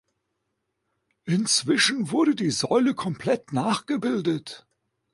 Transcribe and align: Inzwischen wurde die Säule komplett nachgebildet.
Inzwischen 1.25 2.09
wurde 2.09 2.33
die 2.33 2.49
Säule 2.49 2.95
komplett 2.95 3.53
nachgebildet. 3.53 4.65